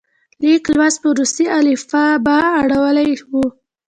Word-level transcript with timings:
لیک 0.43 0.65
لوست 0.75 0.97
په 1.03 1.09
روسي 1.17 1.45
الفبا 1.59 2.37
اړولی 2.61 3.11
وو. 3.31 3.45